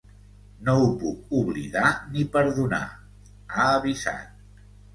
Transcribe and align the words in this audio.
No 0.69 0.73
ho 0.83 0.87
puc 1.03 1.35
oblidar 1.41 1.91
ni 2.15 2.25
perdonar, 2.37 2.81
ha 3.53 3.71
avisat. 3.79 4.69